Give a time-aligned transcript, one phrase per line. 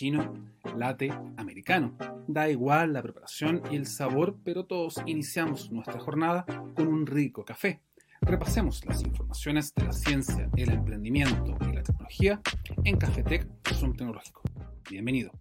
[0.00, 0.32] cappuccino,
[0.78, 1.96] latte, americano.
[2.26, 7.44] Da igual la preparación y el sabor, pero todos iniciamos nuestra jornada con un rico
[7.44, 7.82] café.
[8.22, 12.40] Repasemos las informaciones de la ciencia, el emprendimiento y la tecnología
[12.84, 14.42] en Cafetec Zoom Tecnológico.
[14.90, 15.32] Bienvenido.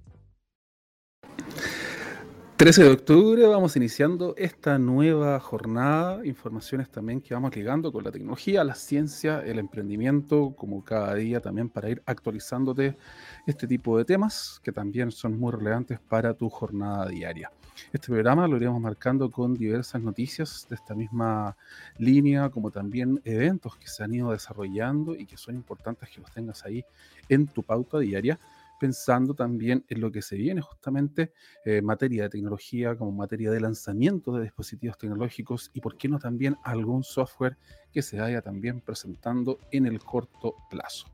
[2.59, 8.11] 13 de octubre vamos iniciando esta nueva jornada, informaciones también que vamos ligando con la
[8.11, 12.97] tecnología, la ciencia, el emprendimiento, como cada día también para ir actualizándote
[13.45, 17.52] este tipo de temas que también son muy relevantes para tu jornada diaria.
[17.93, 21.55] Este programa lo iremos marcando con diversas noticias de esta misma
[21.97, 26.31] línea, como también eventos que se han ido desarrollando y que son importantes que los
[26.31, 26.83] tengas ahí
[27.30, 28.39] en tu pauta diaria
[28.80, 31.33] pensando también en lo que se viene justamente
[31.66, 36.08] en eh, materia de tecnología, como materia de lanzamiento de dispositivos tecnológicos y por qué
[36.08, 37.58] no también algún software
[37.91, 41.08] que se vaya también presentando en el corto plazo.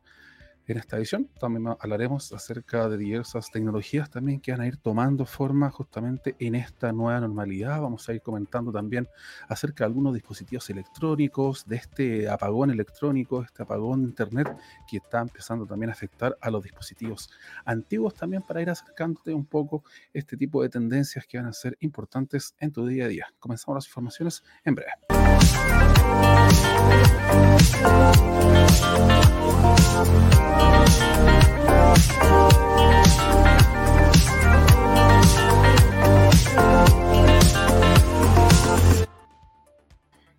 [0.68, 5.28] En esta edición también hablaremos acerca de diversas tecnologías también que van a ir tomando
[5.28, 7.80] forma justamente en esta nueva normalidad.
[7.82, 9.08] Vamos a ir comentando también
[9.48, 15.20] acerca de algunos dispositivos electrónicos, de este apagón electrónico, este apagón de Internet que está
[15.20, 17.30] empezando también a afectar a los dispositivos
[17.64, 21.78] antiguos también para ir acercándote un poco este tipo de tendencias que van a ser
[21.80, 23.28] importantes en tu día a día.
[23.40, 24.94] Comenzamos las informaciones en breve.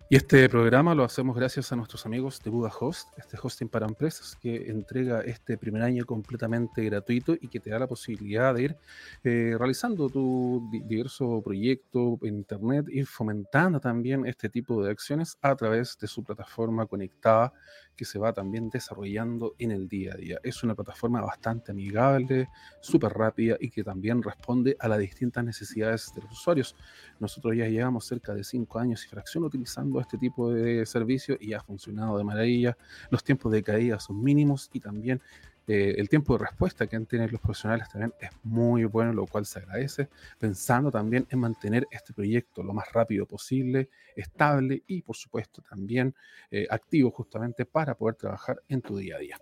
[0.09, 3.85] Y este programa lo hacemos gracias a nuestros amigos de Buda Host, este hosting para
[3.85, 8.63] empresas que entrega este primer año completamente gratuito y que te da la posibilidad de
[8.63, 8.77] ir
[9.25, 15.53] eh, realizando tu diverso proyecto en Internet, ir fomentando también este tipo de acciones a
[15.57, 17.51] través de su plataforma conectada
[17.97, 20.39] que se va también desarrollando en el día a día.
[20.43, 22.47] Es una plataforma bastante amigable,
[22.79, 26.75] súper rápida y que también responde a las distintas necesidades de los usuarios.
[27.19, 31.53] Nosotros ya llevamos cerca de cinco años y fracción utilizando este tipo de servicio y
[31.53, 32.77] ha funcionado de maravilla.
[33.09, 35.21] Los tiempos de caída son mínimos y también
[35.67, 39.27] eh, el tiempo de respuesta que han tenido los profesionales también es muy bueno, lo
[39.27, 40.07] cual se agradece,
[40.39, 46.15] pensando también en mantener este proyecto lo más rápido posible, estable y por supuesto también
[46.51, 49.37] eh, activo justamente para poder trabajar en tu día a día.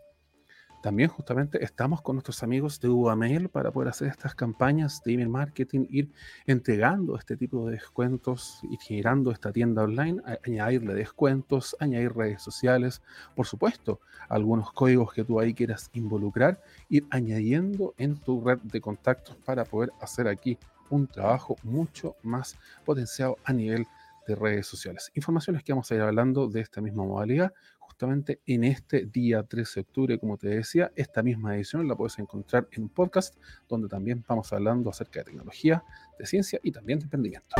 [0.85, 5.29] También justamente estamos con nuestros amigos de Mail para poder hacer estas campañas de email
[5.29, 6.11] marketing, ir
[6.45, 13.01] entregando este tipo de descuentos y generando esta tienda online, añadirle descuentos, añadir redes sociales,
[13.35, 18.79] por supuesto, algunos códigos que tú ahí quieras involucrar, ir añadiendo en tu red de
[18.79, 20.55] contactos para poder hacer aquí
[20.91, 23.87] un trabajo mucho más potenciado a nivel
[24.27, 25.11] de redes sociales.
[25.15, 27.53] Informaciones que vamos a ir hablando de esta misma modalidad
[27.95, 32.19] justamente en este día 13 de octubre, como te decía, esta misma edición la puedes
[32.19, 33.37] encontrar en un podcast
[33.69, 35.81] donde también vamos hablando acerca de tecnología,
[36.19, 37.55] de ciencia y también de emprendimiento.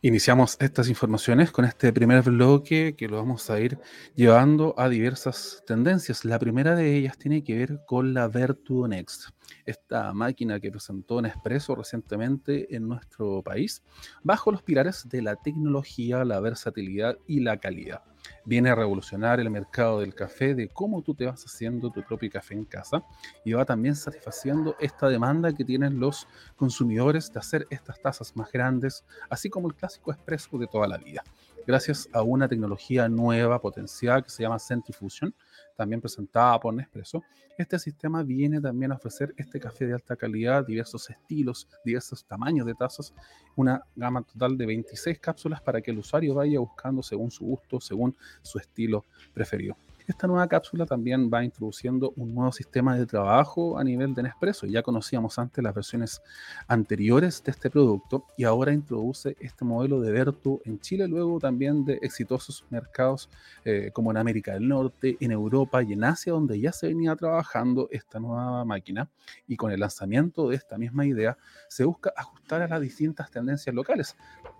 [0.00, 3.80] Iniciamos estas informaciones con este primer bloque que lo vamos a ir
[4.14, 6.24] llevando a diversas tendencias.
[6.24, 9.30] La primera de ellas tiene que ver con la Vertu Next,
[9.66, 13.82] esta máquina que presentó Nespresso recientemente en nuestro país,
[14.22, 18.02] bajo los pilares de la tecnología, la versatilidad y la calidad
[18.44, 22.30] viene a revolucionar el mercado del café, de cómo tú te vas haciendo tu propio
[22.30, 23.02] café en casa
[23.44, 28.50] y va también satisfaciendo esta demanda que tienen los consumidores de hacer estas tazas más
[28.52, 31.22] grandes, así como el clásico expreso de toda la vida.
[31.66, 35.34] Gracias a una tecnología nueva, potencial, que se llama Centrifusion,
[35.78, 37.22] también presentada por Nespresso,
[37.56, 42.66] este sistema viene también a ofrecer este café de alta calidad, diversos estilos, diversos tamaños
[42.66, 43.14] de tazas,
[43.54, 47.80] una gama total de 26 cápsulas para que el usuario vaya buscando según su gusto,
[47.80, 49.76] según su estilo preferido.
[50.08, 54.66] Esta nueva cápsula también va introduciendo un nuevo sistema de trabajo a nivel de Nespresso.
[54.66, 56.22] Ya conocíamos antes las versiones
[56.66, 61.84] anteriores de este producto y ahora introduce este modelo de Vertu en Chile, luego también
[61.84, 63.28] de exitosos mercados
[63.66, 67.14] eh, como en América del Norte, en Europa y en Asia, donde ya se venía
[67.14, 69.10] trabajando esta nueva máquina.
[69.46, 71.36] Y con el lanzamiento de esta misma idea,
[71.68, 74.16] se busca ajustar a las distintas tendencias locales.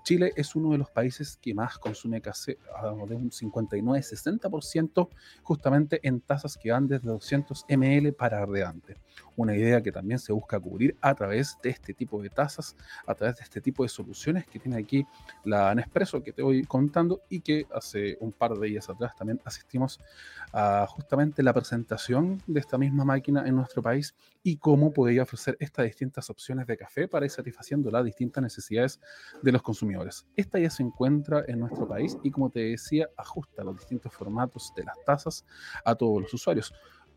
[0.08, 2.56] Chile es uno de los países que más consume café,
[3.06, 5.10] de un 59-60%
[5.42, 8.96] justamente en tazas que van desde 200 ml para adelante.
[9.38, 12.76] Una idea que también se busca cubrir a través de este tipo de tasas,
[13.06, 15.06] a través de este tipo de soluciones que tiene aquí
[15.44, 19.40] la Nespresso que te voy contando y que hace un par de días atrás también
[19.44, 20.00] asistimos
[20.52, 24.12] a justamente la presentación de esta misma máquina en nuestro país
[24.42, 29.00] y cómo podría ofrecer estas distintas opciones de café para ir satisfaciendo las distintas necesidades
[29.40, 30.26] de los consumidores.
[30.34, 34.72] Esta ya se encuentra en nuestro país y como te decía, ajusta los distintos formatos
[34.74, 35.46] de las tazas
[35.84, 36.74] a todos los usuarios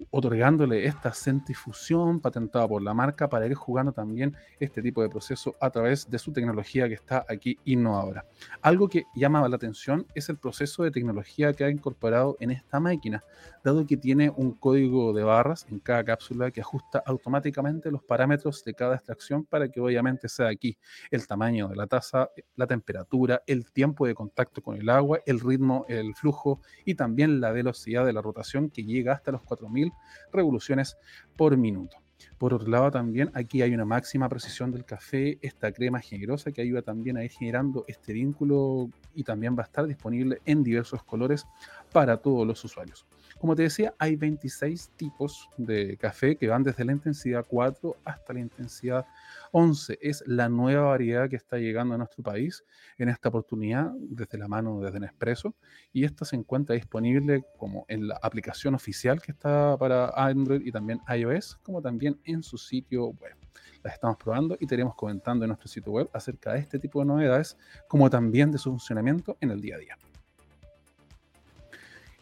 [0.10, 5.56] otorgándole esta centrifusión patentada por la marca para ir jugando también este tipo de proceso
[5.60, 8.26] a través de su tecnología que está aquí innovadora.
[8.62, 12.80] Algo que llama la atención es el proceso de tecnología que ha incorporado en esta
[12.80, 13.24] máquina,
[13.64, 18.64] dado que tiene un código de barras en cada cápsula que ajusta automáticamente los parámetros
[18.64, 20.78] de cada extracción para que obviamente sea aquí
[21.12, 25.40] el tamaño de la taza, la temperatura, el tiempo de contacto con el agua, el
[25.40, 29.91] ritmo, el flujo y también la velocidad de la rotación que llega hasta los 4000
[30.32, 30.98] revoluciones
[31.36, 31.98] por minuto.
[32.38, 36.62] Por otro lado, también aquí hay una máxima precisión del café, esta crema generosa que
[36.62, 41.04] ayuda también a ir generando este vínculo y también va a estar disponible en diversos
[41.04, 41.46] colores
[41.92, 43.06] para todos los usuarios.
[43.42, 48.34] Como te decía, hay 26 tipos de café que van desde la intensidad 4 hasta
[48.34, 49.04] la intensidad
[49.52, 49.98] 11.
[50.00, 52.64] Es la nueva variedad que está llegando a nuestro país
[53.00, 55.56] en esta oportunidad desde la mano desde Nespresso
[55.92, 60.72] y esta se encuentra disponible como en la aplicación oficial que está para Android y
[60.72, 63.36] también iOS, como también en su sitio web.
[63.82, 67.06] Las estamos probando y te comentando en nuestro sitio web acerca de este tipo de
[67.06, 67.58] novedades,
[67.88, 69.98] como también de su funcionamiento en el día a día.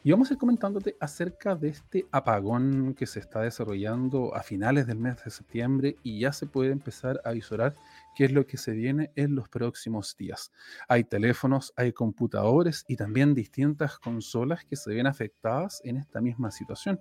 [0.01, 4.87] Y vamos a ir comentándote acerca de este apagón que se está desarrollando a finales
[4.87, 7.75] del mes de septiembre y ya se puede empezar a visorar
[8.15, 10.53] qué es lo que se viene en los próximos días.
[10.87, 16.49] Hay teléfonos, hay computadores y también distintas consolas que se ven afectadas en esta misma
[16.49, 16.97] situación,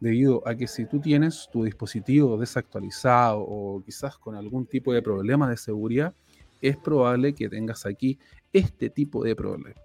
[0.00, 5.02] debido a que si tú tienes tu dispositivo desactualizado o quizás con algún tipo de
[5.02, 6.16] problema de seguridad,
[6.60, 8.18] es probable que tengas aquí
[8.52, 9.80] este tipo de problema.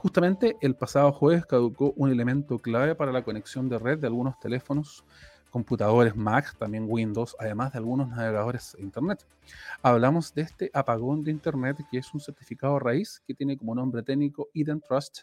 [0.00, 4.40] Justamente el pasado jueves caducó un elemento clave para la conexión de red de algunos
[4.40, 5.04] teléfonos,
[5.50, 9.26] computadores Mac, también Windows, además de algunos navegadores de Internet.
[9.82, 14.02] Hablamos de este apagón de Internet que es un certificado raíz que tiene como nombre
[14.02, 15.20] técnico Eden Trust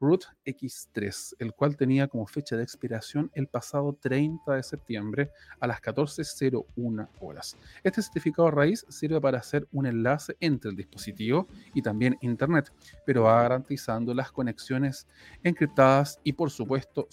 [0.00, 5.30] Root X3, el cual tenía como fecha de expiración el pasado 30 de septiembre
[5.60, 7.56] a las 14.01 horas.
[7.82, 12.72] Este certificado raíz sirve para hacer un enlace entre el dispositivo y también Internet,
[13.04, 15.06] pero va garantizando las conexiones
[15.42, 17.08] encriptadas y por supuesto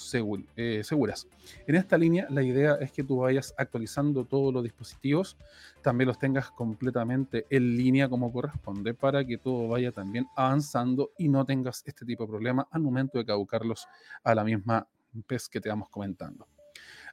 [0.56, 1.27] eh, seguras.
[1.68, 5.38] En esta línea la idea es que tú vayas actualizando todos los dispositivos,
[5.81, 11.30] también los tengas completamente en línea como corresponde para que todo vaya también avanzando y
[11.30, 13.88] no tengas este tipo de problemas al momento de caducarlos
[14.24, 14.88] a la misma
[15.28, 16.48] vez que te vamos comentando.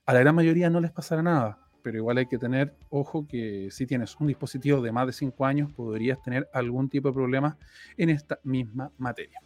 [0.05, 3.69] A la gran mayoría no les pasará nada, pero igual hay que tener ojo que
[3.71, 7.59] si tienes un dispositivo de más de 5 años podrías tener algún tipo de problema
[7.97, 9.41] en esta misma materia.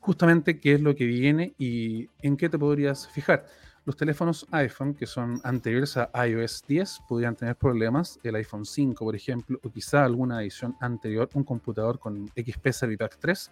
[0.00, 3.46] Justamente qué es lo que viene y en qué te podrías fijar.
[3.84, 8.20] Los teléfonos iPhone que son anteriores a iOS 10 podrían tener problemas.
[8.22, 13.18] El iPhone 5, por ejemplo, o quizá alguna edición anterior, un computador con XP Servipack
[13.18, 13.50] 3,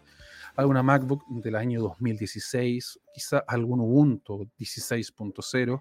[0.54, 5.80] alguna MacBook del año 2016, quizá algún Ubuntu 16.0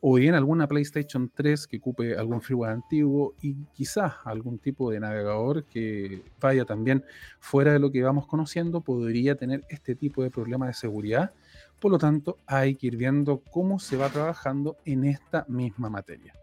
[0.00, 5.00] o bien alguna PlayStation 3 que ocupe algún firmware antiguo y quizás algún tipo de
[5.00, 7.04] navegador que vaya también
[7.40, 11.32] fuera de lo que vamos conociendo podría tener este tipo de problema de seguridad
[11.78, 16.34] por lo tanto, hay que ir viendo cómo se va trabajando en esta misma materia.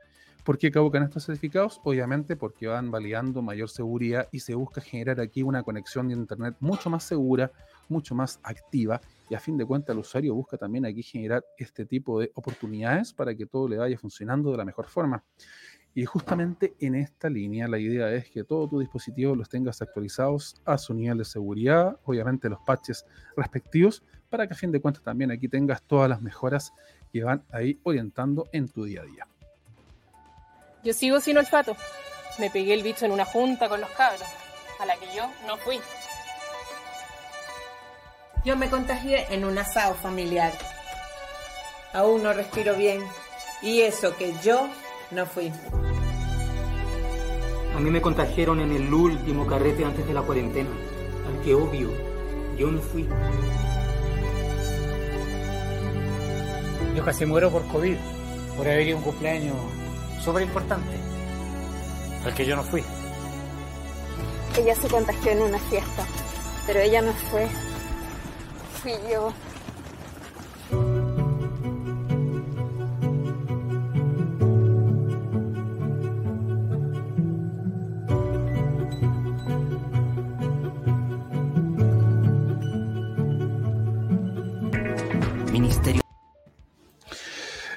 [0.46, 1.82] ¿Por qué caducan estos certificados?
[1.84, 6.56] Obviamente porque van validando mayor seguridad y se busca generar aquí una conexión de Internet
[6.60, 7.52] mucho más segura,
[7.90, 11.86] mucho más activa y a fin de cuentas el usuario busca también aquí generar este
[11.86, 15.24] tipo de oportunidades para que todo le vaya funcionando de la mejor forma.
[15.94, 20.56] Y justamente en esta línea la idea es que todo tu dispositivo los tengas actualizados
[20.66, 23.06] a su nivel de seguridad, obviamente los patches
[23.38, 26.74] respectivos, para que a fin de cuentas también aquí tengas todas las mejoras
[27.14, 29.28] que van ahí orientando en tu día a día.
[30.84, 31.78] Yo sigo sin olfato.
[32.40, 34.28] Me pegué el bicho en una junta con los cabros,
[34.82, 35.80] a la que yo no fui.
[38.46, 40.54] Yo me contagié en un asado familiar.
[41.94, 43.02] Aún no respiro bien.
[43.64, 44.70] Y eso que yo
[45.10, 45.52] no fui.
[47.76, 50.70] A mí me contagiaron en el último carrete antes de la cuarentena,
[51.28, 51.90] al que obvio
[52.56, 53.10] yo no fui.
[56.96, 57.98] Yo casi muero por COVID,
[58.56, 59.56] por haber ido a un cumpleaños
[60.24, 60.98] súper importante,
[62.24, 62.84] al que yo no fui.
[64.58, 66.06] Ella se contagió en una fiesta,
[66.68, 67.48] pero ella no fue.
[68.86, 69.34] Ministerio.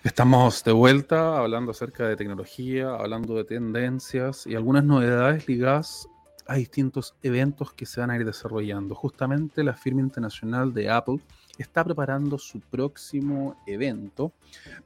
[0.04, 6.06] Estamos de vuelta hablando acerca de tecnología, hablando de tendencias y algunas novedades ligadas
[6.48, 8.94] a distintos eventos que se van a ir desarrollando.
[8.94, 11.20] Justamente la firma internacional de Apple
[11.58, 14.32] está preparando su próximo evento,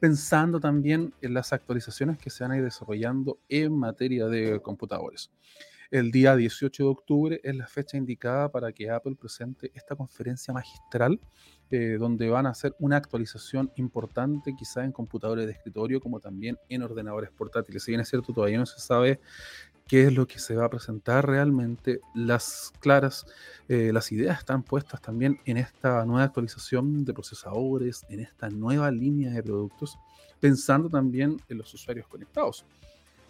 [0.00, 5.30] pensando también en las actualizaciones que se van a ir desarrollando en materia de computadores.
[5.92, 10.52] El día 18 de octubre es la fecha indicada para que Apple presente esta conferencia
[10.52, 11.20] magistral,
[11.70, 16.56] eh, donde van a hacer una actualización importante, quizá en computadores de escritorio, como también
[16.70, 17.82] en ordenadores portátiles.
[17.82, 19.20] Si bien es cierto, todavía no se sabe
[19.86, 22.00] qué es lo que se va a presentar realmente.
[22.14, 23.26] Las claras,
[23.68, 28.90] eh, las ideas están puestas también en esta nueva actualización de procesadores, en esta nueva
[28.90, 29.98] línea de productos,
[30.40, 32.64] pensando también en los usuarios conectados.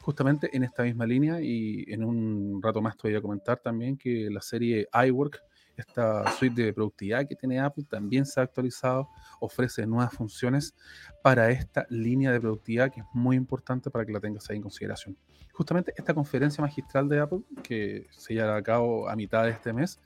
[0.00, 3.96] Justamente en esta misma línea y en un rato más te voy a comentar también
[3.96, 5.40] que la serie iWork,
[5.76, 9.08] esta suite de productividad que tiene Apple, también se ha actualizado,
[9.40, 10.74] ofrece nuevas funciones
[11.22, 14.62] para esta línea de productividad que es muy importante para que la tengas ahí en
[14.62, 15.16] consideración.
[15.52, 19.72] Justamente esta conferencia magistral de Apple, que se llevará a cabo a mitad de este
[19.72, 20.00] mes,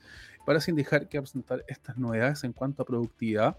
[0.45, 3.57] parece indicar que presentar estas novedades en cuanto a productividad,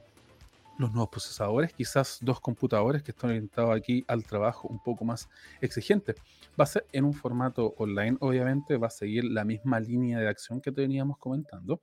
[0.78, 5.28] los nuevos procesadores, quizás dos computadores que están orientados aquí al trabajo un poco más
[5.60, 6.14] exigente.
[6.58, 10.28] Va a ser en un formato online, obviamente, va a seguir la misma línea de
[10.28, 11.82] acción que te veníamos comentando.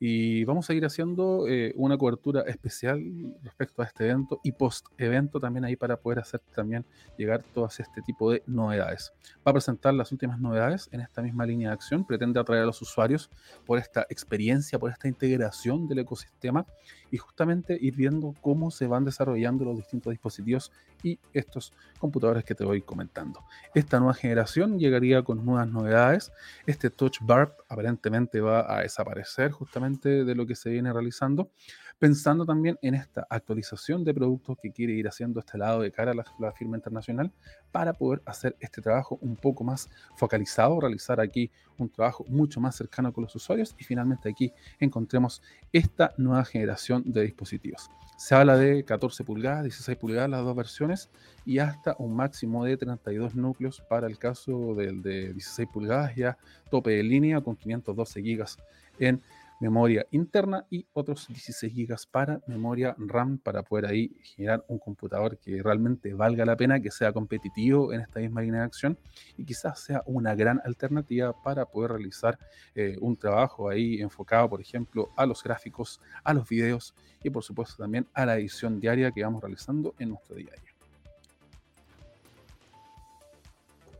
[0.00, 3.00] Y vamos a ir haciendo eh, una cobertura especial
[3.42, 6.84] respecto a este evento y post-evento también ahí para poder hacer también
[7.16, 9.12] llegar todas este tipo de novedades.
[9.46, 12.04] Va a presentar las últimas novedades en esta misma línea de acción.
[12.04, 13.30] Pretende atraer a los usuarios
[13.64, 16.66] por esta experiencia, por esta integración del ecosistema
[17.14, 20.72] y justamente ir viendo cómo se van desarrollando los distintos dispositivos
[21.04, 23.38] y estos computadores que te voy comentando.
[23.72, 26.32] Esta nueva generación llegaría con nuevas novedades.
[26.66, 31.50] Este Touch Bar aparentemente va a desaparecer justamente de lo que se viene realizando
[31.98, 36.12] pensando también en esta actualización de productos que quiere ir haciendo este lado de cara
[36.12, 37.32] a la, firma internacional
[37.72, 42.76] para poder hacer este trabajo un poco más focalizado, realizar aquí un trabajo mucho más
[42.76, 47.90] cercano con los usuarios y finalmente aquí encontremos esta nueva generación de dispositivos.
[48.16, 51.10] Se habla de 14 pulgadas, 16 pulgadas las dos versiones
[51.44, 56.38] y hasta un máximo de 32 núcleos para el caso del de 16 pulgadas ya
[56.70, 58.58] tope de línea con 512 gigas
[58.98, 59.20] en
[59.64, 65.38] memoria interna y otros 16 GB para memoria RAM para poder ahí generar un computador
[65.38, 68.98] que realmente valga la pena, que sea competitivo en esta misma línea de acción
[69.38, 72.38] y quizás sea una gran alternativa para poder realizar
[72.74, 77.42] eh, un trabajo ahí enfocado, por ejemplo, a los gráficos, a los videos y por
[77.42, 80.73] supuesto también a la edición diaria que vamos realizando en nuestro diario.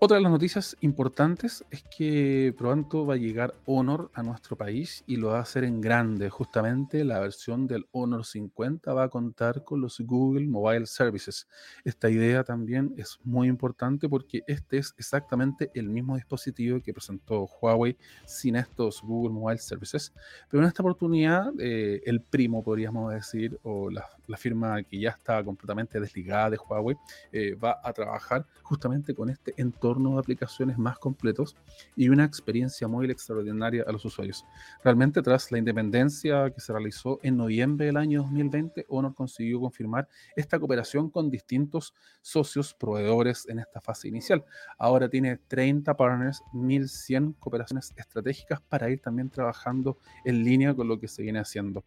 [0.04, 5.02] Otra de las noticias importantes es que pronto va a llegar Honor a nuestro país
[5.06, 6.28] y lo va a hacer en grande.
[6.28, 11.48] Justamente la versión del Honor 50 va a contar con los Google Mobile Services.
[11.86, 17.48] Esta idea también es muy importante porque este es exactamente el mismo dispositivo que presentó
[17.62, 17.96] Huawei
[18.26, 20.12] sin estos Google Mobile Services.
[20.50, 23.88] Pero en esta oportunidad, eh, el primo, podríamos decir, o
[24.26, 26.96] la, firma que ya está completamente desligada de Huawei,
[27.32, 31.56] eh, va a trabajar justamente con este entorno de aplicaciones más completos
[31.96, 34.44] y una experiencia móvil extraordinaria a los usuarios.
[34.82, 40.08] Realmente, tras la independencia que se realizó en noviembre del año 2020, Honor consiguió confirmar
[40.36, 44.44] esta cooperación con distintos socios proveedores en esta fase inicial.
[44.78, 50.98] Ahora tiene 30 partners, 1100 cooperaciones estratégicas para ir también trabajando en línea con lo
[50.98, 51.84] que se viene haciendo.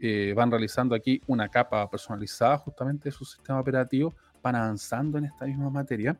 [0.00, 5.26] Eh, van realizando aquí una capa personalizada justamente de su sistema operativo van avanzando en
[5.26, 6.18] esta misma materia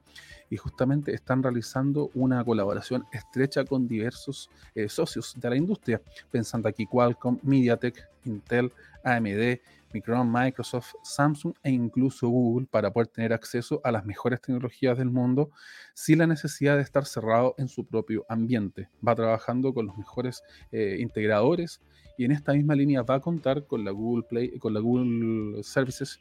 [0.49, 6.69] y justamente están realizando una colaboración estrecha con diversos eh, socios de la industria, pensando
[6.69, 8.73] aquí Qualcomm, MediaTek, Intel,
[9.05, 9.61] AMD,
[9.93, 15.11] Micron, Microsoft, Samsung e incluso Google para poder tener acceso a las mejores tecnologías del
[15.11, 15.51] mundo
[15.95, 18.89] sin la necesidad de estar cerrado en su propio ambiente.
[19.07, 21.81] Va trabajando con los mejores eh, integradores
[22.21, 25.63] y en esta misma línea va a contar con la Google Play, con la Google
[25.63, 26.21] Services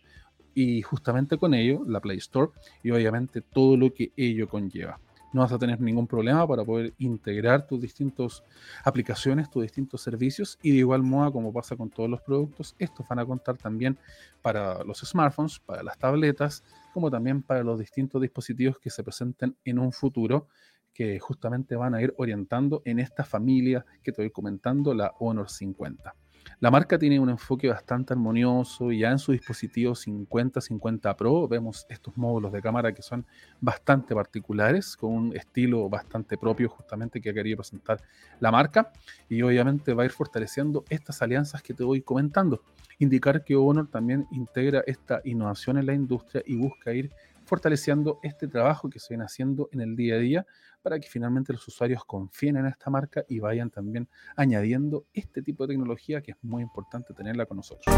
[0.56, 2.52] y justamente con ello la Play Store
[2.82, 4.98] y obviamente todo lo que ello conlleva.
[5.34, 8.46] No vas a tener ningún problema para poder integrar tus distintas
[8.86, 13.06] aplicaciones, tus distintos servicios y de igual modo como pasa con todos los productos, estos
[13.06, 13.98] van a contar también
[14.42, 16.64] para los smartphones, para las tabletas,
[16.94, 20.48] como también para los distintos dispositivos que se presenten en un futuro
[20.94, 26.16] que justamente van a ir orientando en esta familia que voy comentando, la Honor 50.
[26.60, 31.86] La marca tiene un enfoque bastante armonioso y ya en su dispositivo 50-50 Pro vemos
[31.90, 33.26] estos módulos de cámara que son
[33.62, 38.02] bastante particulares, con un estilo bastante propio justamente que quería presentar
[38.40, 38.92] la marca
[39.30, 42.62] y obviamente va a ir fortaleciendo estas alianzas que te voy comentando.
[42.98, 47.10] Indicar que Honor también integra esta innovación en la industria y busca ir
[47.50, 50.46] fortaleciendo este trabajo que se viene haciendo en el día a día
[50.84, 55.66] para que finalmente los usuarios confíen en esta marca y vayan también añadiendo este tipo
[55.66, 57.94] de tecnología que es muy importante tenerla con nosotros.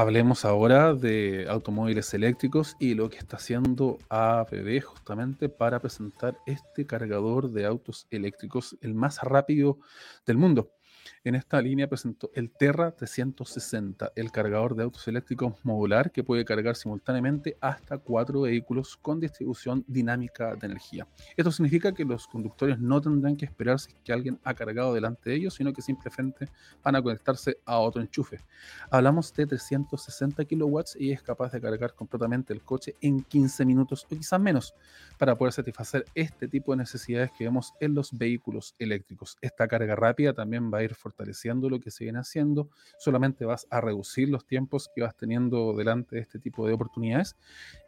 [0.00, 6.86] Hablemos ahora de automóviles eléctricos y lo que está haciendo ABB justamente para presentar este
[6.86, 9.76] cargador de autos eléctricos, el más rápido
[10.24, 10.70] del mundo.
[11.24, 16.44] En esta línea presentó el Terra 360, el cargador de autos eléctricos modular que puede
[16.44, 21.06] cargar simultáneamente hasta cuatro vehículos con distribución dinámica de energía.
[21.36, 25.36] Esto significa que los conductores no tendrán que esperarse que alguien ha cargado delante de
[25.36, 26.48] ellos, sino que simplemente
[26.82, 28.38] van a conectarse a otro enchufe.
[28.90, 34.06] Hablamos de 360 kilowatts y es capaz de cargar completamente el coche en 15 minutos
[34.10, 34.74] o quizás menos
[35.18, 39.36] para poder satisfacer este tipo de necesidades que vemos en los vehículos eléctricos.
[39.40, 43.66] Esta carga rápida también va a ir fortaleciendo lo que se viene haciendo, solamente vas
[43.70, 47.36] a reducir los tiempos que vas teniendo delante de este tipo de oportunidades.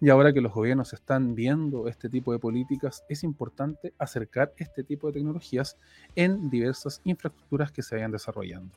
[0.01, 4.83] Y ahora que los gobiernos están viendo este tipo de políticas, es importante acercar este
[4.83, 5.77] tipo de tecnologías
[6.17, 8.73] en diversas infraestructuras que se vayan desarrollando.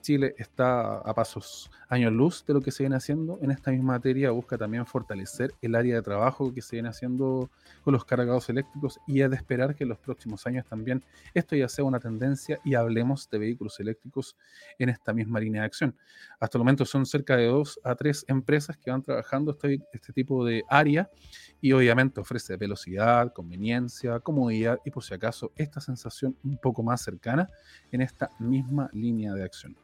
[0.00, 3.94] Chile está a pasos años luz de lo que se viene haciendo en esta misma
[3.94, 7.50] materia, busca también fortalecer el área de trabajo que se viene haciendo
[7.82, 11.56] con los cargados eléctricos y es de esperar que en los próximos años también esto
[11.56, 14.36] ya sea una tendencia y hablemos de vehículos eléctricos
[14.78, 15.96] en esta misma línea de acción.
[16.40, 20.12] Hasta el momento son cerca de dos a tres empresas que van trabajando este, este
[20.12, 21.10] tipo de área
[21.60, 27.02] y obviamente ofrece velocidad, conveniencia, comodidad y por si acaso esta sensación un poco más
[27.02, 27.48] cercana
[27.90, 29.76] en esta misma línea de acción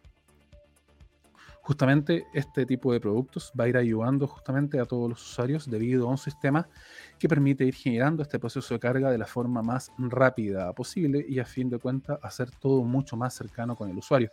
[1.65, 6.07] justamente este tipo de productos va a ir ayudando justamente a todos los usuarios debido
[6.07, 6.69] a un sistema
[7.19, 11.39] que permite ir generando este proceso de carga de la forma más rápida posible y
[11.39, 14.31] a fin de cuentas hacer todo mucho más cercano con el usuario.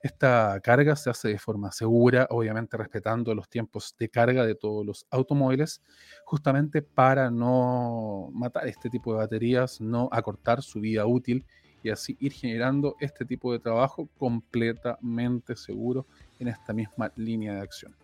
[0.00, 4.84] Esta carga se hace de forma segura, obviamente respetando los tiempos de carga de todos
[4.84, 5.82] los automóviles,
[6.24, 11.44] justamente para no matar este tipo de baterías, no acortar su vida útil
[11.82, 16.06] y así ir generando este tipo de trabajo completamente seguro
[16.42, 17.94] en esta misma línea de acción.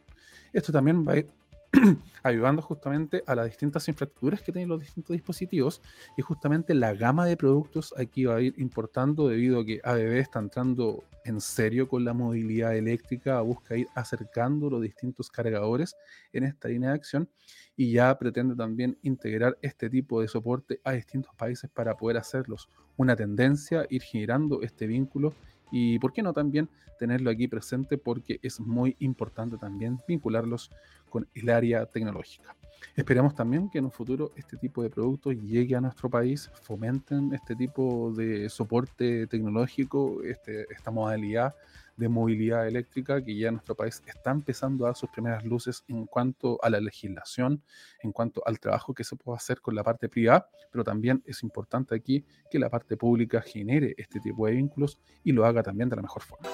[0.53, 1.29] Esto también va a ir
[2.23, 5.83] ayudando justamente a las distintas infraestructuras que tienen los distintos dispositivos
[6.17, 10.19] y justamente la gama de productos aquí va a ir importando debido a que ABB
[10.19, 15.95] está entrando en serio con la movilidad eléctrica, busca ir acercando los distintos cargadores
[16.33, 17.29] en esta línea de acción
[17.77, 22.71] y ya pretende también integrar este tipo de soporte a distintos países para poder hacerlos
[22.97, 25.35] una tendencia, ir generando este vínculo
[25.71, 30.71] y por qué no también tenerlo aquí presente porque es muy importante también vincularlos
[31.09, 32.55] con el área tecnológica.
[32.95, 37.33] Esperamos también que en un futuro este tipo de productos llegue a nuestro país, fomenten
[37.33, 41.55] este tipo de soporte tecnológico, este, esta modalidad
[41.99, 46.07] de movilidad eléctrica que ya nuestro país está empezando a dar sus primeras luces en
[46.07, 47.63] cuanto a la legislación,
[48.03, 51.43] en cuanto al trabajo que se puede hacer con la parte privada, pero también es
[51.43, 55.89] importante aquí que la parte pública genere este tipo de vínculos y lo haga también
[55.89, 56.49] de la mejor forma.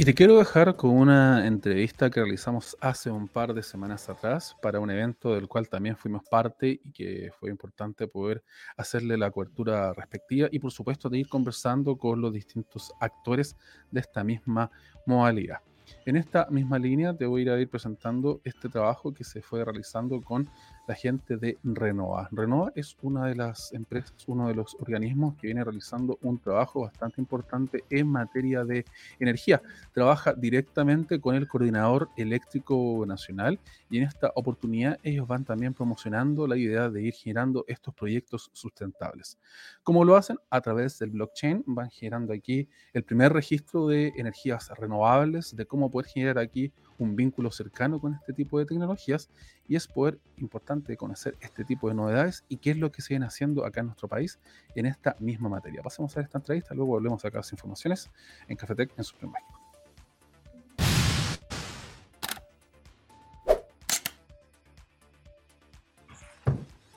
[0.00, 4.56] Y te quiero dejar con una entrevista que realizamos hace un par de semanas atrás
[4.62, 8.42] para un evento del cual también fuimos parte y que fue importante poder
[8.78, 13.58] hacerle la cobertura respectiva y por supuesto de ir conversando con los distintos actores
[13.90, 14.70] de esta misma
[15.04, 15.58] modalidad.
[16.06, 20.22] En esta misma línea te voy a ir, presentando este trabajo que se fue realizando
[20.22, 20.48] con
[20.86, 22.28] la gente de Renova.
[22.32, 26.80] Renova es una de las empresas, uno de los organismos que viene realizando un trabajo
[26.80, 28.84] bastante importante en materia de
[29.18, 29.62] energía.
[29.92, 36.46] Trabaja directamente con el Coordinador Eléctrico Nacional y en esta oportunidad ellos van también promocionando
[36.46, 39.38] la idea de ir generando estos proyectos sustentables.
[39.82, 40.38] ¿Cómo lo hacen?
[40.50, 45.90] A través del blockchain van generando aquí el primer registro de energías renovables, de cómo
[45.90, 49.30] poder generar aquí un vínculo cercano con este tipo de tecnologías
[49.66, 53.14] y es poder importante conocer este tipo de novedades y qué es lo que se
[53.14, 54.38] viene haciendo acá en nuestro país
[54.74, 55.82] en esta misma materia.
[55.82, 58.10] Pasemos a esta entrevista, luego volvemos a sacar las informaciones
[58.48, 59.60] en Cafetec en Super México.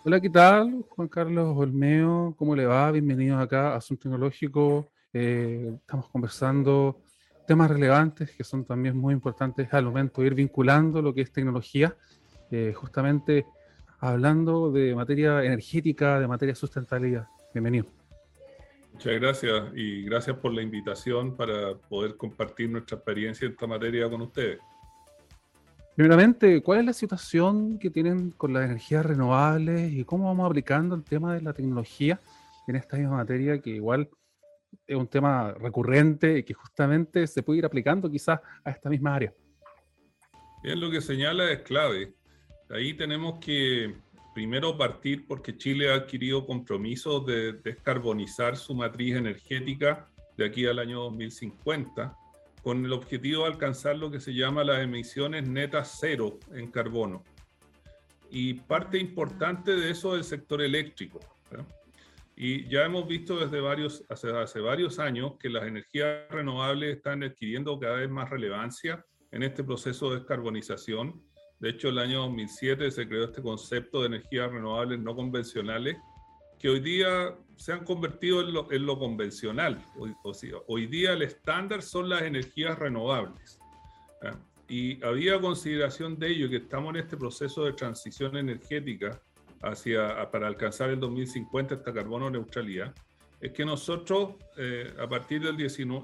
[0.05, 0.83] Hola, ¿qué tal?
[0.89, 2.91] Juan Carlos Olmeo, ¿cómo le va?
[2.91, 4.89] Bienvenidos acá a Asunto Tecnológico.
[5.13, 6.99] Eh, estamos conversando
[7.45, 11.31] temas relevantes que son también muy importantes al momento de ir vinculando lo que es
[11.31, 11.95] tecnología,
[12.51, 13.45] eh, justamente
[13.99, 17.27] hablando de materia energética, de materia sustentabilidad.
[17.53, 17.85] Bienvenido.
[18.93, 24.09] Muchas gracias y gracias por la invitación para poder compartir nuestra experiencia en esta materia
[24.09, 24.59] con ustedes.
[25.95, 30.95] Primeramente, ¿cuál es la situación que tienen con las energías renovables y cómo vamos aplicando
[30.95, 32.19] el tema de la tecnología
[32.67, 34.09] en esta misma materia que igual
[34.85, 39.15] es un tema recurrente y que justamente se puede ir aplicando quizás a esta misma
[39.15, 39.33] área.
[40.63, 42.13] Bien, lo que señala es clave.
[42.69, 43.95] Ahí tenemos que
[44.33, 50.07] primero partir porque Chile ha adquirido compromisos de descarbonizar su matriz energética
[50.37, 52.15] de aquí al año 2050
[52.63, 57.23] con el objetivo de alcanzar lo que se llama las emisiones netas cero en carbono.
[58.31, 61.19] Y parte importante de eso es el sector eléctrico.
[62.35, 67.23] Y ya hemos visto desde varios, hace, hace varios años que las energías renovables están
[67.23, 71.21] adquiriendo cada vez más relevancia en este proceso de descarbonización.
[71.59, 75.97] De hecho, el año 2007 se creó este concepto de energías renovables no convencionales,
[76.59, 79.83] que hoy día se han convertido en lo, en lo convencional.
[79.95, 80.13] Hoy,
[80.67, 83.59] hoy día el estándar son las energías renovables.
[84.67, 89.21] Y había consideración de ello que estamos en este proceso de transición energética
[89.63, 92.93] hacia, para alcanzar el 2050 esta carbono neutralidad,
[93.39, 95.57] es que nosotros eh, a partir del,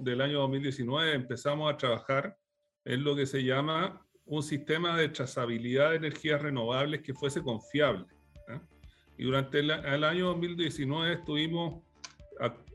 [0.04, 2.38] del año 2019 empezamos a trabajar
[2.86, 8.06] en lo que se llama un sistema de trazabilidad de energías renovables que fuese confiable.
[9.18, 11.84] Y durante el, año 2019 estuvimos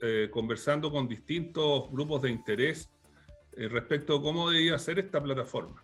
[0.03, 2.91] eh, conversando con distintos grupos de interés
[3.57, 5.83] eh, respecto a cómo debía ser esta plataforma,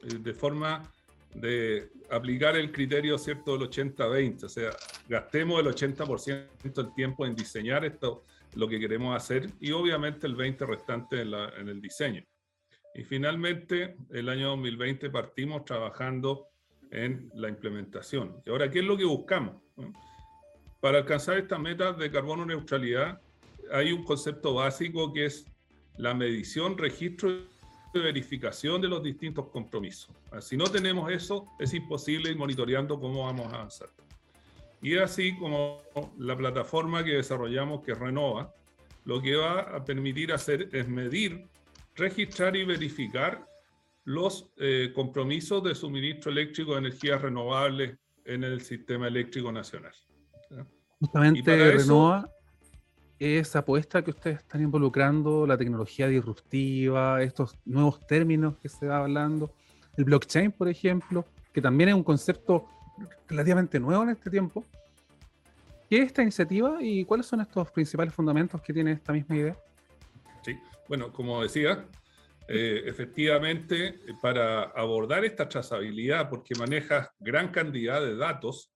[0.00, 0.90] de forma
[1.34, 4.70] de aplicar el criterio cierto del 80-20, o sea,
[5.08, 10.36] gastemos el 80% del tiempo en diseñar esto, lo que queremos hacer, y obviamente el
[10.36, 12.24] 20% restante en, en el diseño.
[12.94, 16.48] Y finalmente, el año 2020 partimos trabajando
[16.90, 18.42] en la implementación.
[18.44, 19.56] Y ahora, ¿qué es lo que buscamos?
[20.80, 23.20] Para alcanzar estas metas de carbono neutralidad,
[23.70, 25.46] hay un concepto básico que es
[25.96, 27.30] la medición, registro
[27.92, 30.14] de verificación de los distintos compromisos.
[30.30, 33.90] Ah, si no tenemos eso, es imposible ir monitoreando cómo vamos a avanzar.
[34.80, 35.82] Y es así como
[36.18, 38.54] la plataforma que desarrollamos, que Renova,
[39.04, 41.48] lo que va a permitir hacer es medir,
[41.96, 43.46] registrar y verificar
[44.04, 49.92] los eh, compromisos de suministro eléctrico de energías renovables en el sistema eléctrico nacional.
[51.00, 52.30] Justamente Renova
[53.18, 58.98] esa apuesta que ustedes están involucrando, la tecnología disruptiva, estos nuevos términos que se va
[58.98, 59.52] hablando,
[59.96, 62.66] el blockchain, por ejemplo, que también es un concepto
[63.28, 64.64] relativamente nuevo en este tiempo.
[65.90, 69.56] ¿Qué es esta iniciativa y cuáles son estos principales fundamentos que tiene esta misma idea?
[70.42, 71.86] Sí, bueno, como decía,
[72.46, 78.70] eh, efectivamente, para abordar esta trazabilidad, porque maneja gran cantidad de datos,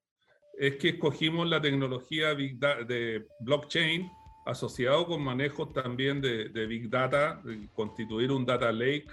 [0.58, 4.10] es que escogimos la tecnología de blockchain
[4.44, 7.42] asociado con manejo también de, Big Data,
[7.74, 9.06] constituir un data lake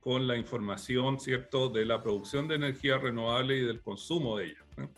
[0.00, 4.88] con la información, ¿cierto?, de la producción de energía renovable y del consumo de ella.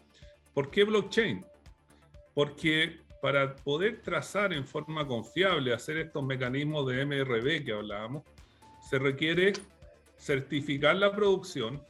[0.54, 1.44] ¿Por qué blockchain?
[2.34, 8.24] Porque para poder trazar en forma confiable, hacer estos mecanismos de MRB que hablábamos,
[8.88, 9.52] se requiere
[10.18, 11.80] certificar la producción,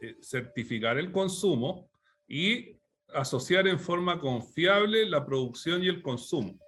[0.00, 1.88] eh, certificar el consumo
[2.28, 2.76] y
[3.14, 6.58] asociar en forma confiable la producción y el consumo,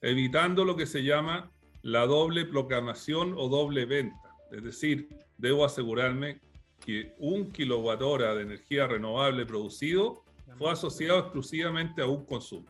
[0.00, 1.50] evitando lo que se llama
[1.82, 4.34] la doble proclamación o doble venta.
[4.50, 6.40] Es decir, debo asegurarme
[6.84, 10.24] que un kilowatt hora de energía renovable producido
[10.58, 12.66] fue asociado exclusivamente a un consumo.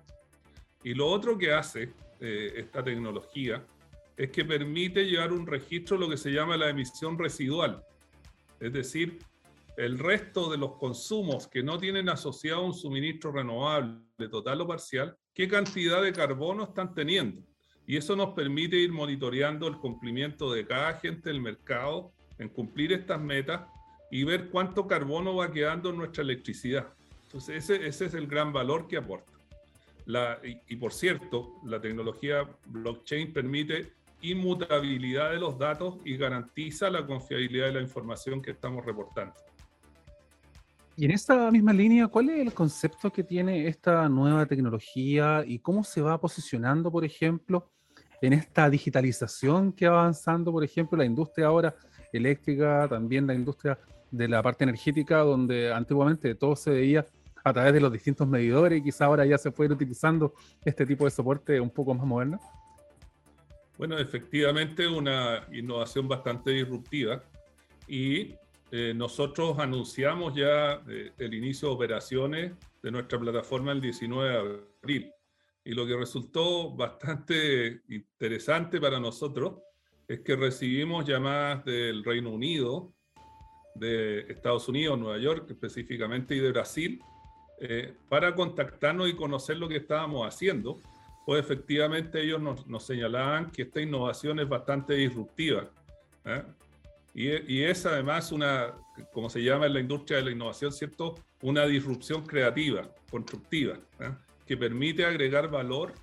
[0.82, 3.64] Y lo otro que hace eh, esta tecnología
[4.16, 7.82] es que permite llevar un registro de lo que se llama la emisión residual.
[8.60, 9.18] Es decir,
[9.76, 15.16] el resto de los consumos que no tienen asociado un suministro renovable, total o parcial,
[15.34, 17.42] qué cantidad de carbono están teniendo.
[17.86, 22.92] Y eso nos permite ir monitoreando el cumplimiento de cada agente del mercado en cumplir
[22.92, 23.62] estas metas
[24.10, 26.88] y ver cuánto carbono va quedando en nuestra electricidad.
[27.24, 29.32] Entonces, ese, ese es el gran valor que aporta.
[30.06, 36.88] La, y, y, por cierto, la tecnología blockchain permite inmutabilidad de los datos y garantiza
[36.90, 39.34] la confiabilidad de la información que estamos reportando.
[40.98, 45.58] Y en esta misma línea, ¿cuál es el concepto que tiene esta nueva tecnología y
[45.58, 47.70] cómo se va posicionando, por ejemplo,
[48.22, 51.74] en esta digitalización que va avanzando, por ejemplo, la industria ahora
[52.14, 53.78] eléctrica, también la industria
[54.10, 57.04] de la parte energética, donde antiguamente todo se veía
[57.44, 60.32] a través de los distintos medidores y quizá ahora ya se puede ir utilizando
[60.64, 62.40] este tipo de soporte un poco más moderno?
[63.76, 67.22] Bueno, efectivamente una innovación bastante disruptiva
[67.86, 68.34] y
[68.70, 72.52] eh, nosotros anunciamos ya eh, el inicio de operaciones
[72.82, 75.12] de nuestra plataforma el 19 de abril.
[75.64, 79.54] Y lo que resultó bastante interesante para nosotros
[80.08, 82.92] es que recibimos llamadas del Reino Unido,
[83.74, 87.00] de Estados Unidos, Nueva York específicamente, y de Brasil,
[87.60, 90.80] eh, para contactarnos y conocer lo que estábamos haciendo,
[91.24, 95.68] pues efectivamente ellos nos, nos señalaban que esta innovación es bastante disruptiva.
[96.24, 96.42] ¿eh?
[97.18, 98.74] Y, es además una,
[99.10, 101.14] como se llama en la industria de la innovación, ¿cierto?
[101.40, 104.10] Una disrupción creativa, constructiva, ¿eh?
[104.46, 105.94] que permite agregar valor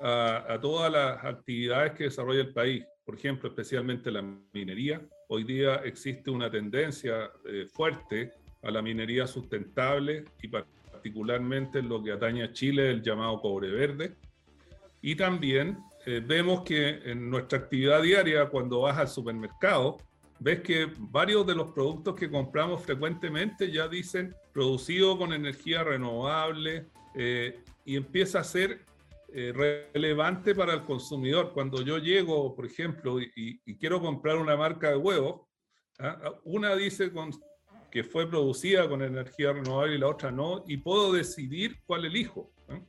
[0.00, 2.82] a, a, todas las actividades que desarrolla el país.
[3.04, 4.24] Por ejemplo, especialmente la
[4.54, 5.02] minería.
[5.28, 12.02] Hoy día existe una tendencia eh, fuerte a la minería sustentable y particularmente en lo
[12.02, 14.14] que atañe a Chile, el llamado cobre verde.
[15.02, 19.98] Y también eh, vemos que en nuestra actividad diaria, cuando vas al supermercado,
[20.44, 26.86] ves que varios de los productos que compramos frecuentemente ya dicen producido con energía renovable
[27.14, 28.84] eh, y empieza a ser
[29.32, 29.54] eh,
[29.94, 31.52] relevante para el consumidor.
[31.54, 35.46] Cuando yo llego, por ejemplo, y, y quiero comprar una marca de huevos,
[35.98, 36.34] ¿ah?
[36.44, 37.30] una dice con,
[37.90, 42.52] que fue producida con energía renovable y la otra no, y puedo decidir cuál elijo.
[42.68, 42.80] ¿ah?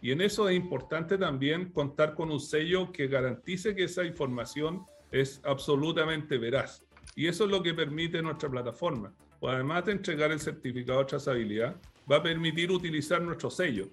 [0.00, 4.86] Y en eso es importante también contar con un sello que garantice que esa información
[5.10, 6.86] es absolutamente veraz.
[7.14, 9.12] Y eso es lo que permite nuestra plataforma.
[9.40, 11.76] Pues además de entregar el certificado de trazabilidad,
[12.10, 13.88] va a permitir utilizar nuestro sello,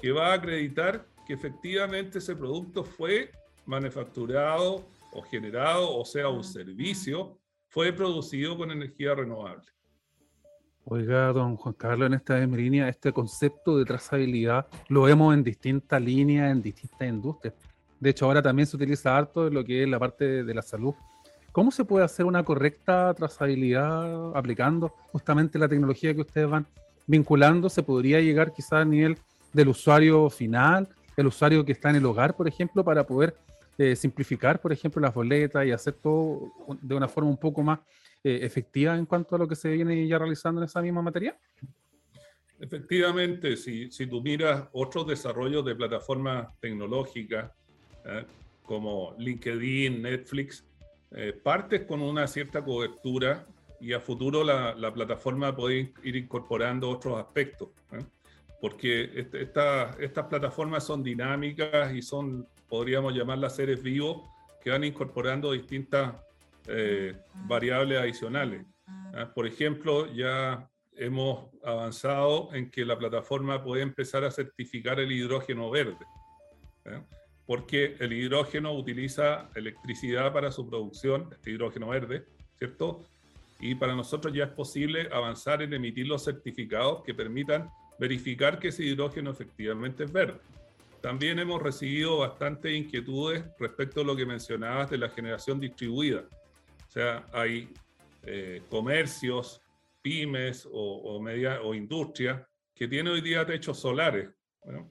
[0.00, 3.30] que va a acreditar que efectivamente ese producto fue
[3.64, 9.64] manufacturado o generado, o sea, un servicio, fue producido con energía renovable.
[10.84, 16.00] Oiga, don Juan Carlos, en esta línea, este concepto de trazabilidad lo vemos en distintas
[16.00, 17.54] líneas, en distintas industrias.
[17.98, 20.62] De hecho, ahora también se utiliza harto en lo que es la parte de la
[20.62, 20.94] salud
[21.56, 26.66] ¿Cómo se puede hacer una correcta trazabilidad aplicando justamente la tecnología que ustedes van
[27.06, 27.70] vinculando?
[27.70, 29.16] ¿Se podría llegar quizás a nivel
[29.54, 33.34] del usuario final, el usuario que está en el hogar, por ejemplo, para poder
[33.78, 37.78] eh, simplificar, por ejemplo, las boletas y hacer todo de una forma un poco más
[38.22, 41.38] eh, efectiva en cuanto a lo que se viene ya realizando en esa misma materia?
[42.60, 47.50] Efectivamente, si, tú miras otros desarrollos de plataformas tecnológicas
[48.04, 48.26] eh,
[48.62, 50.62] como LinkedIn, Netflix,
[51.12, 53.46] eh, partes con una cierta cobertura
[53.80, 57.68] y a futuro la, la plataforma puede ir incorporando otros aspectos.
[57.92, 58.04] ¿eh?
[58.60, 64.22] Porque este, estas plataformas son dinámicas y son, podríamos llamarlas seres vivos,
[64.62, 66.14] que van incorporando distintas
[66.66, 67.14] eh,
[67.46, 68.66] variables adicionales.
[69.14, 69.26] ¿eh?
[69.34, 75.70] Por ejemplo, ya hemos avanzado en que la plataforma puede empezar a certificar el hidrógeno
[75.70, 76.04] verde.
[77.46, 82.24] Porque el hidrógeno utiliza electricidad para su producción, este hidrógeno verde,
[82.58, 83.04] ¿cierto?
[83.60, 88.68] Y para nosotros ya es posible avanzar en emitir los certificados que permitan verificar que
[88.68, 90.40] ese hidrógeno efectivamente es verde.
[91.00, 96.24] También hemos recibido bastantes inquietudes respecto a lo que mencionabas de la generación distribuida.
[96.88, 97.72] O sea, hay
[98.24, 99.62] eh, comercios,
[100.02, 104.28] pymes o, o, media, o industria que tienen hoy día techos solares.
[104.64, 104.90] Bueno,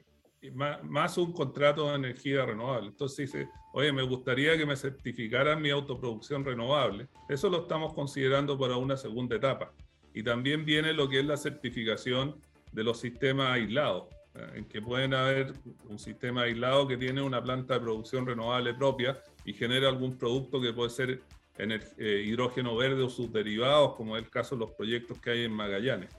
[0.52, 2.90] más, un contrato de energía renovable.
[2.90, 7.08] Entonces dice, oye, me gustaría que me certificaran mi autoproducción renovable.
[7.30, 9.72] Eso lo estamos considerando para una segunda etapa.
[10.14, 12.36] Y también viene lo que es la certificación
[12.72, 14.06] de los sistemas aislados,
[14.36, 14.48] ¿eh?
[14.56, 15.54] en que pueden haber
[15.90, 20.62] un sistema aislado que tiene una planta de producción renovable propia y genera algún producto
[20.62, 21.22] que puede ser
[21.58, 25.44] eh, hidrógeno verde o sus derivados, como es el caso de los proyectos que hay
[25.46, 26.10] en Magallanes.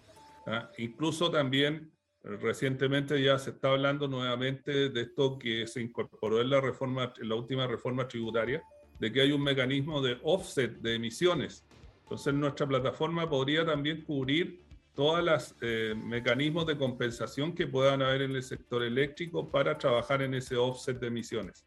[0.47, 0.63] ¿eh?
[0.79, 1.91] Incluso también
[2.27, 7.29] Recientemente ya se está hablando nuevamente de esto que se incorporó en la, reforma, en
[7.29, 8.63] la última reforma tributaria,
[8.99, 11.65] de que hay un mecanismo de offset de emisiones.
[12.03, 14.61] Entonces nuestra plataforma podría también cubrir
[14.95, 20.23] todos los eh, mecanismos de compensación que puedan haber en el sector eléctrico para trabajar
[20.23, 21.65] en ese offset de emisiones.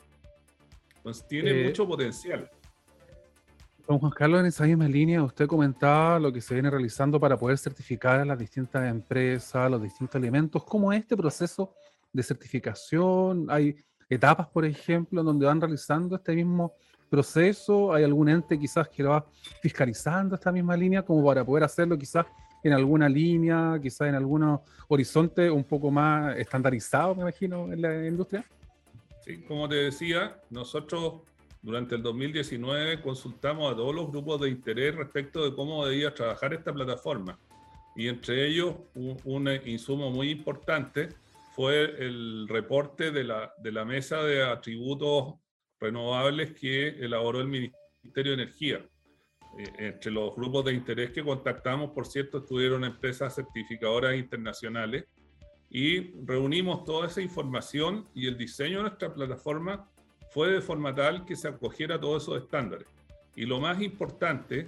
[0.98, 2.50] Entonces tiene Eh, mucho potencial.
[3.89, 7.36] Don Juan Carlos, en esa misma línea, usted comentaba lo que se viene realizando para
[7.36, 10.63] poder certificar a las distintas empresas, los distintos elementos.
[10.63, 11.73] ¿Cómo es este proceso
[12.13, 13.47] de certificación?
[13.49, 13.75] ¿Hay
[14.08, 16.75] etapas, por ejemplo, en donde van realizando este mismo
[17.10, 17.91] proceso?
[17.91, 19.25] ¿Hay algún ente quizás que lo va
[19.60, 22.28] fiscalizando esta misma línea como para poder hacerlo quizás
[22.63, 28.06] en alguna línea, quizás en algún horizonte un poco más estandarizado, me imagino, en la
[28.06, 28.45] industria?
[29.25, 31.23] Sí, como te decía, nosotros
[31.62, 36.54] durante el 2019 consultamos a todos los grupos de interés respecto de cómo debía trabajar
[36.54, 37.39] esta plataforma.
[37.95, 41.10] Y entre ellos, un, un insumo muy importante
[41.56, 45.36] fue el reporte de la, de la mesa de atributos
[45.80, 48.86] renovables que elaboró el Ministerio de Energía.
[49.58, 55.06] Eh, entre los grupos de interés que contactamos, por cierto, estuvieron empresas certificadoras internacionales
[55.69, 59.89] y reunimos toda esa información y el diseño de nuestra plataforma
[60.30, 62.88] fue de forma tal que se acogiera a todos esos estándares.
[63.36, 64.68] Y lo más importante, eh,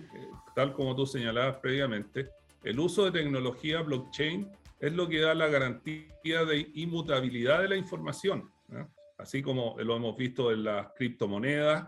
[0.55, 2.29] tal como tú señalabas previamente,
[2.63, 7.75] el uso de tecnología blockchain es lo que da la garantía de inmutabilidad de la
[7.75, 8.51] información.
[9.17, 11.87] Así como lo hemos visto en las criptomonedas,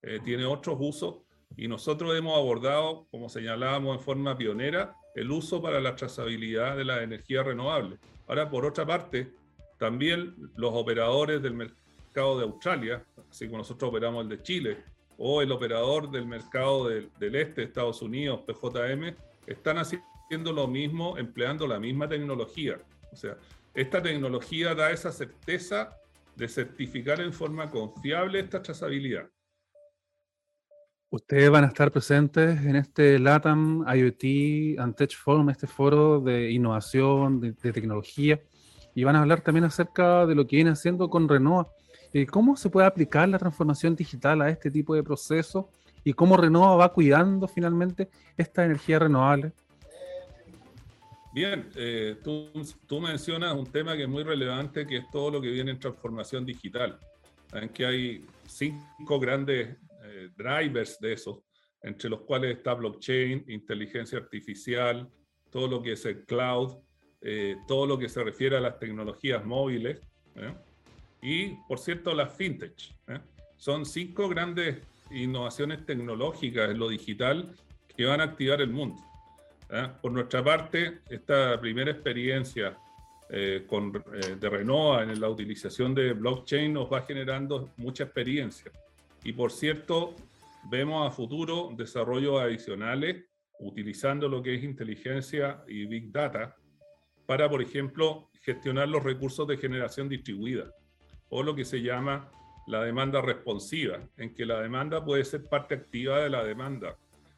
[0.00, 1.16] eh, tiene otros usos
[1.56, 6.84] y nosotros hemos abordado, como señalábamos en forma pionera, el uso para la trazabilidad de
[6.84, 7.98] la energía renovable.
[8.26, 9.34] Ahora, por otra parte,
[9.78, 11.81] también los operadores del mercado
[12.14, 14.84] de Australia, así como nosotros operamos el de Chile,
[15.18, 19.14] o el operador del mercado del, del este de Estados Unidos, PJM,
[19.46, 22.80] están haciendo lo mismo, empleando la misma tecnología.
[23.12, 23.36] O sea,
[23.74, 25.96] esta tecnología da esa certeza
[26.36, 29.28] de certificar en forma confiable esta trazabilidad.
[31.10, 36.50] Ustedes van a estar presentes en este LATAM IoT and Tech Forum, este foro de
[36.50, 38.40] innovación, de, de tecnología,
[38.94, 41.68] y van a hablar también acerca de lo que viene haciendo con Renova.
[42.12, 45.66] Eh, ¿Cómo se puede aplicar la transformación digital a este tipo de procesos
[46.04, 49.52] y cómo Renova va cuidando finalmente esta energía renovable?
[51.32, 52.50] Bien, eh, tú,
[52.86, 55.78] tú, mencionas un tema que es muy relevante, que es todo lo que viene en
[55.78, 56.98] transformación digital.
[57.54, 61.44] En que hay cinco grandes eh, drivers de eso,
[61.82, 65.08] entre los cuales está blockchain, inteligencia artificial,
[65.50, 66.76] todo lo que es el cloud,
[67.20, 70.00] eh, todo lo que se refiere a las tecnologías móviles
[70.34, 70.52] ¿eh?
[71.22, 72.94] Y, por cierto, las fintech.
[73.56, 74.78] Son cinco grandes
[75.12, 77.54] innovaciones tecnológicas en lo digital
[77.96, 79.00] que van a activar el mundo.
[80.02, 82.76] Por nuestra parte, esta primera experiencia
[83.30, 88.70] eh, con, eh, de Renova en la utilización de blockchain nos va generando mucha experiencia.
[89.24, 90.14] Y por cierto,
[90.68, 93.24] vemos a futuro desarrollos adicionales
[93.60, 96.56] utilizando lo que es inteligencia y big data
[97.24, 100.70] para, por ejemplo, gestionar los recursos de generación distribuida
[101.34, 102.28] o lo que se llama
[102.66, 106.96] la demanda responsiva, en que la demanda puede ser parte activa de la demanda.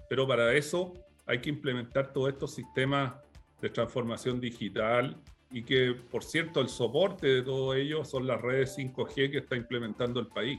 [0.09, 0.95] Pero para eso
[1.27, 3.15] hay que implementar todos estos sistemas
[3.63, 5.17] de transformación digital
[5.51, 9.55] y que, por cierto, el soporte de todo ello son las redes 5G que está
[9.55, 10.59] implementando el país.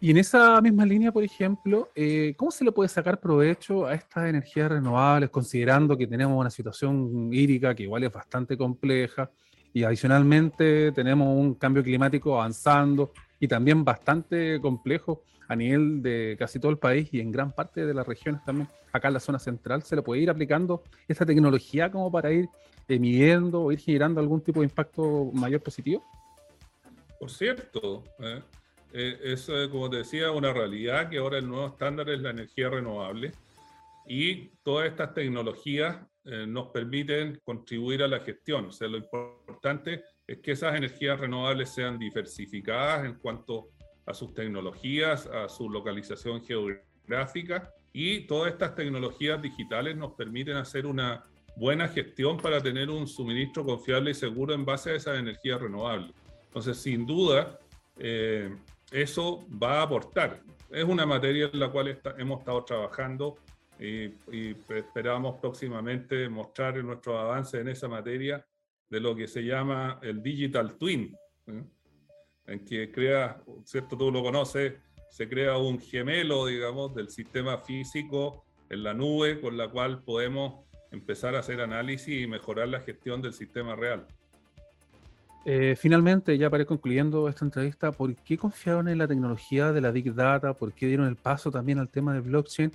[0.00, 3.94] Y en esa misma línea, por ejemplo, eh, ¿cómo se le puede sacar provecho a
[3.94, 9.30] estas energías renovables, considerando que tenemos una situación hídrica que igual es bastante compleja
[9.72, 16.58] y adicionalmente tenemos un cambio climático avanzando y también bastante complejo a nivel de casi
[16.58, 19.38] todo el país y en gran parte de las regiones también, acá en la zona
[19.38, 22.48] central, se le puede ir aplicando esta tecnología como para ir
[22.88, 26.04] eh, midiendo o ir generando algún tipo de impacto mayor positivo?
[27.18, 28.42] Por cierto, eh,
[28.92, 32.68] eh, es, como te decía, una realidad que ahora el nuevo estándar es la energía
[32.68, 33.32] renovable
[34.06, 38.66] y todas estas tecnologías eh, nos permiten contribuir a la gestión.
[38.66, 43.68] O sea, lo importante es que esas energías renovables sean diversificadas en cuanto
[44.04, 50.84] a sus tecnologías, a su localización geográfica y todas estas tecnologías digitales nos permiten hacer
[50.84, 51.24] una
[51.56, 56.12] buena gestión para tener un suministro confiable y seguro en base a esas energías renovables.
[56.48, 57.58] Entonces, sin duda,
[57.98, 58.54] eh,
[58.90, 60.42] eso va a aportar.
[60.70, 63.36] Es una materia en la cual hemos estado trabajando
[63.78, 68.46] y, y, esperamos próximamente mostrar nuestros avances en esa materia
[68.88, 71.16] de lo que se llama el Digital Twin,
[71.46, 71.64] ¿eh?
[72.46, 73.96] en que crea, ¿cierto?
[73.96, 74.74] Tú lo conoces,
[75.10, 80.64] se crea un gemelo, digamos, del sistema físico en la nube con la cual podemos
[80.90, 84.06] empezar a hacer análisis y mejorar la gestión del sistema real.
[85.44, 89.80] Eh, finalmente, ya para ir concluyendo esta entrevista, ¿por qué confiaron en la tecnología de
[89.80, 90.54] la Big Data?
[90.54, 92.72] ¿Por qué dieron el paso también al tema de blockchain?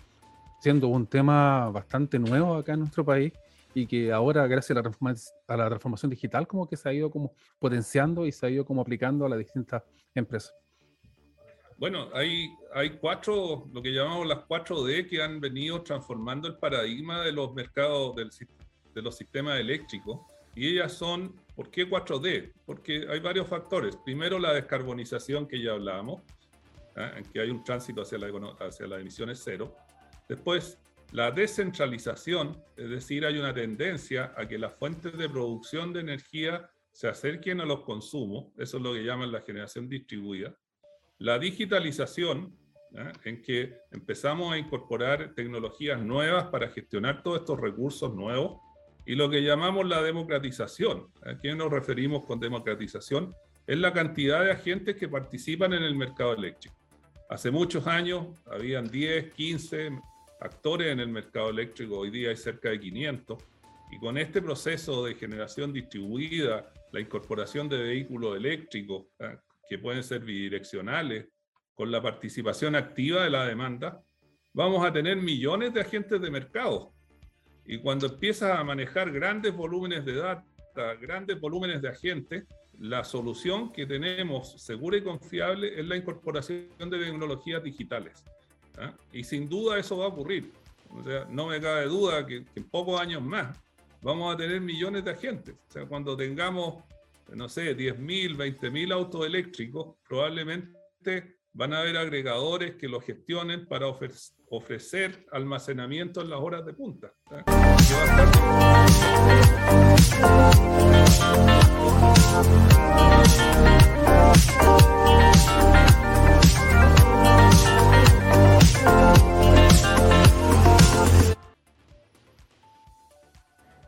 [0.61, 3.33] Siendo un tema bastante nuevo acá en nuestro país
[3.73, 5.15] y que ahora, gracias a la,
[5.47, 8.63] a la transformación digital, como que se ha ido como potenciando y se ha ido
[8.63, 9.83] como aplicando a las distintas
[10.15, 10.53] empresas.
[11.77, 16.57] Bueno, hay, hay cuatro, lo que llamamos las cuatro D que han venido transformando el
[16.57, 18.29] paradigma de los mercados del,
[18.93, 20.19] de los sistemas eléctricos.
[20.53, 22.51] Y ellas son, ¿por qué 4D?
[22.67, 23.95] Porque hay varios factores.
[23.95, 26.21] Primero, la descarbonización que ya hablábamos,
[26.97, 27.11] ¿eh?
[27.17, 28.27] en que hay un tránsito hacia, la,
[28.59, 29.75] hacia las emisiones cero.
[30.31, 30.79] Después,
[31.11, 36.71] la descentralización, es decir, hay una tendencia a que las fuentes de producción de energía
[36.93, 40.55] se acerquen a los consumos, eso es lo que llaman la generación distribuida.
[41.17, 42.57] La digitalización,
[42.95, 43.11] ¿eh?
[43.25, 48.61] en que empezamos a incorporar tecnologías nuevas para gestionar todos estos recursos nuevos,
[49.05, 51.07] y lo que llamamos la democratización.
[51.25, 53.35] ¿A qué nos referimos con democratización?
[53.67, 56.77] Es la cantidad de agentes que participan en el mercado eléctrico.
[57.29, 59.91] Hace muchos años habían 10, 15
[60.41, 63.37] actores en el mercado eléctrico, hoy día hay cerca de 500,
[63.91, 69.37] y con este proceso de generación distribuida, la incorporación de vehículos eléctricos, ¿eh?
[69.69, 71.27] que pueden ser bidireccionales,
[71.75, 74.03] con la participación activa de la demanda,
[74.53, 76.93] vamos a tener millones de agentes de mercado.
[77.65, 80.45] Y cuando empiezas a manejar grandes volúmenes de data,
[80.99, 82.45] grandes volúmenes de agentes,
[82.79, 88.23] la solución que tenemos segura y confiable es la incorporación de tecnologías digitales.
[88.77, 88.93] ¿Ah?
[89.11, 90.51] Y sin duda eso va a ocurrir.
[91.29, 93.57] No me cabe duda que, que en pocos años más
[94.01, 95.55] vamos a tener millones de agentes.
[95.69, 96.83] O sea, cuando tengamos
[97.35, 103.87] no sé, 10.000, 20.000 autos eléctricos, probablemente van a haber agregadores que lo gestionen para
[104.49, 107.13] ofrecer almacenamiento en las horas de punta.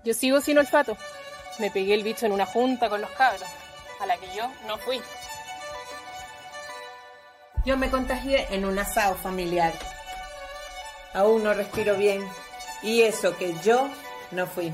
[0.03, 0.97] Yo sigo sin olfato.
[1.59, 3.47] Me pegué el bicho en una junta con los cabros,
[4.01, 4.99] a la que yo no fui.
[7.65, 9.71] Yo me contagié en un asado familiar.
[11.13, 12.21] Aún no respiro bien.
[12.81, 13.87] Y eso que yo
[14.31, 14.73] no fui.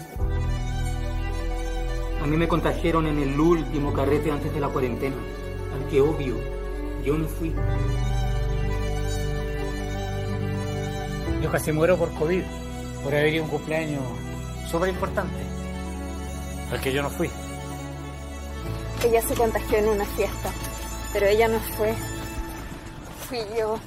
[2.23, 5.15] A mí me contagiaron en el último carrete antes de la cuarentena,
[5.75, 6.37] al que obvio
[7.03, 7.53] yo no fui.
[11.41, 12.43] Yo casi muero por COVID,
[13.03, 14.01] por haber ido a un cumpleaños
[14.69, 15.35] súper importante
[16.71, 17.29] al que yo no fui.
[19.03, 20.51] Ella se contagió en una fiesta,
[21.13, 21.95] pero ella no fue.
[23.27, 23.79] Fui yo.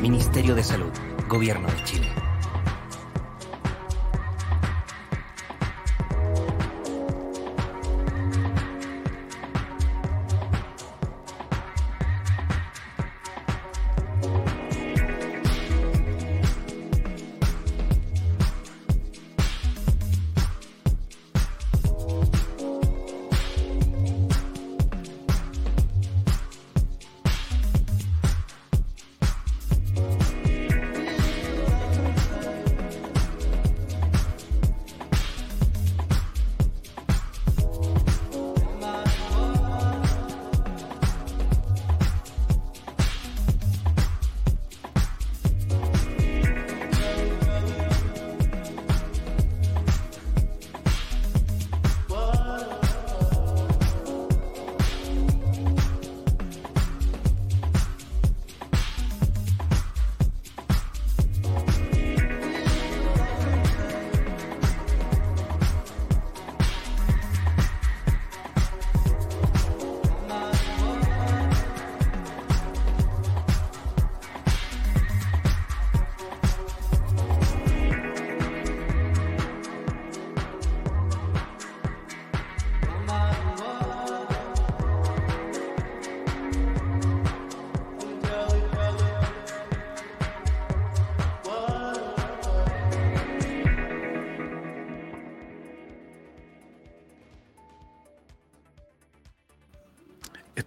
[0.00, 0.92] Ministerio de Salud,
[1.28, 2.11] Gobierno de Chile.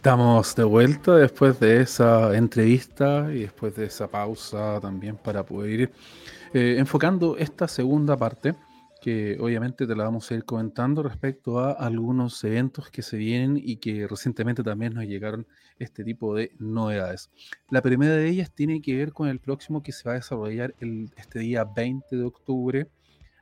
[0.05, 5.79] Estamos de vuelta después de esa entrevista y después de esa pausa también para poder
[5.79, 5.91] ir
[6.53, 8.53] eh, enfocando esta segunda parte
[9.01, 13.59] que obviamente te la vamos a ir comentando respecto a algunos eventos que se vienen
[13.59, 15.47] y que recientemente también nos llegaron
[15.79, 17.31] este tipo de novedades.
[17.71, 20.75] La primera de ellas tiene que ver con el próximo que se va a desarrollar
[21.17, 22.87] este día 20 de octubre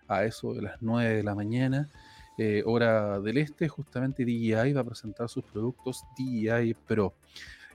[0.07, 1.89] a eso de las 9 de la mañana,
[2.38, 7.13] eh, hora del este, justamente DJI va a presentar sus productos DJI Pro.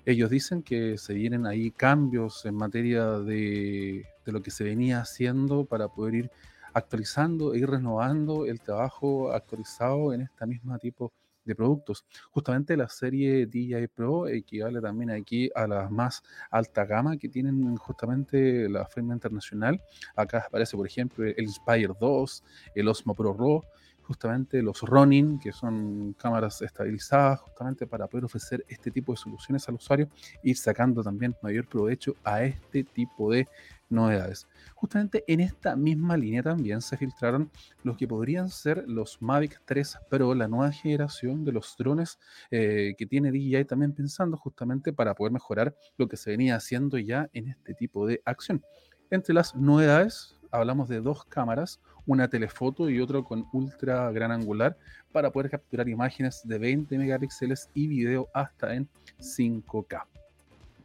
[0.05, 5.01] Ellos dicen que se vienen ahí cambios en materia de, de lo que se venía
[5.01, 6.31] haciendo para poder ir
[6.73, 11.13] actualizando e ir renovando el trabajo actualizado en esta misma tipo
[11.49, 12.05] de productos.
[12.31, 17.77] Justamente la serie DJI Pro equivale también aquí a la más alta gama que tienen
[17.77, 19.81] justamente la firma internacional.
[20.15, 22.45] Acá aparece, por ejemplo, el Inspire 2,
[22.75, 23.63] el Osmo Pro Raw,
[24.09, 29.69] justamente los Ronin, que son cámaras estabilizadas, justamente para poder ofrecer este tipo de soluciones
[29.69, 30.09] al usuario,
[30.43, 33.47] ir sacando también mayor provecho a este tipo de
[33.91, 34.49] novedades.
[34.75, 37.51] Justamente en esta misma línea también se filtraron
[37.83, 42.19] los que podrían ser los Mavic 3 Pro, la nueva generación de los drones
[42.51, 46.97] eh, que tiene DJI también pensando justamente para poder mejorar lo que se venía haciendo
[46.97, 48.63] ya en este tipo de acción.
[49.11, 54.77] Entre las novedades hablamos de dos cámaras, una telefoto y otra con ultra gran angular
[55.13, 58.89] para poder capturar imágenes de 20 megapíxeles y video hasta en
[59.19, 60.05] 5K.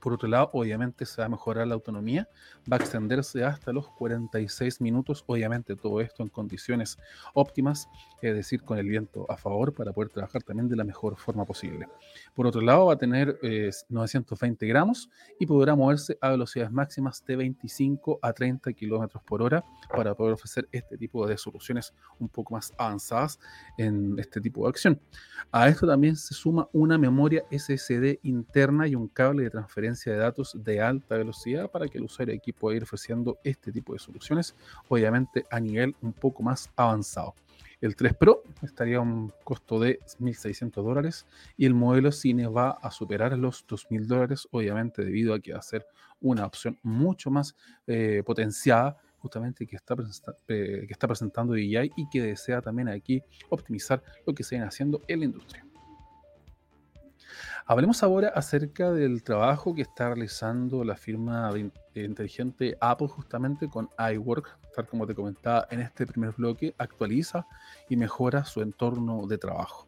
[0.03, 2.27] Por otro lado, obviamente se va a mejorar la autonomía,
[2.69, 6.97] va a extenderse hasta los 46 minutos, obviamente todo esto en condiciones
[7.33, 7.87] óptimas,
[8.21, 11.45] es decir, con el viento a favor para poder trabajar también de la mejor forma
[11.45, 11.87] posible.
[12.35, 13.39] Por otro lado, va a tener
[13.87, 19.41] 920 eh, gramos y podrá moverse a velocidades máximas de 25 a 30 kilómetros por
[19.41, 23.39] hora para poder ofrecer este tipo de soluciones un poco más avanzadas
[23.77, 24.99] en este tipo de acción.
[25.49, 30.17] A esto también se suma una memoria SSD interna y un cable de transferencia de
[30.17, 33.99] datos de alta velocidad para que el usuario aquí pueda ir ofreciendo este tipo de
[33.99, 34.55] soluciones,
[34.87, 37.35] obviamente a nivel un poco más avanzado.
[37.81, 41.25] El 3 Pro estaría a un costo de 1.600 dólares
[41.57, 45.59] y el modelo Cine va a superar los 2.000 dólares, obviamente debido a que va
[45.59, 45.85] a ser
[46.21, 49.95] una opción mucho más eh, potenciada justamente que está,
[50.47, 54.67] eh, que está presentando DJI y que desea también aquí optimizar lo que se viene
[54.67, 55.65] haciendo en la industria.
[57.65, 61.49] Hablemos ahora acerca del trabajo que está realizando la firma
[62.01, 67.45] inteligente Apple justamente con iWork, tal como te comentaba en este primer bloque, actualiza
[67.89, 69.87] y mejora su entorno de trabajo.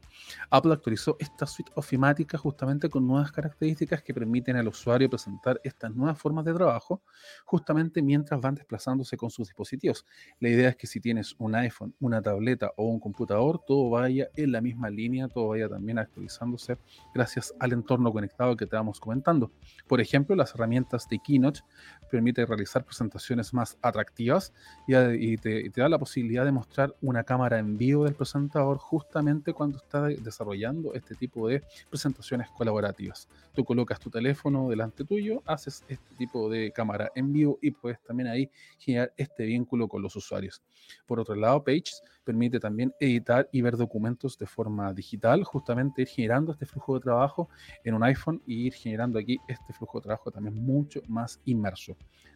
[0.50, 5.94] Apple actualizó esta suite ofimática justamente con nuevas características que permiten al usuario presentar estas
[5.94, 7.02] nuevas formas de trabajo
[7.46, 10.06] justamente mientras van desplazándose con sus dispositivos.
[10.40, 14.30] La idea es que si tienes un iPhone, una tableta o un computador, todo vaya
[14.36, 16.78] en la misma línea, todo vaya también actualizándose
[17.14, 19.52] gracias al entorno conectado que te vamos comentando.
[19.88, 21.62] Por ejemplo, las herramientas de Keynote
[22.10, 24.54] permiten realizar presentaciones más atractivas
[24.88, 29.54] y, te, te da la posibilidad de mostrar una cámara en vivo del presentador justamente
[29.54, 33.28] cuando está desarrollando este tipo de presentaciones colaborativas.
[33.54, 38.02] Tú colocas tu teléfono delante tuyo, haces este tipo de cámara en vivo y puedes
[38.04, 40.62] también ahí generar este vínculo con los usuarios.
[41.06, 46.08] Por otro lado, Pages permite también editar y ver documentos de forma digital, justamente ir
[46.08, 47.50] generando este flujo de trabajo
[47.84, 51.85] en un iPhone y ir generando aquí este flujo de trabajo también mucho más inmerso.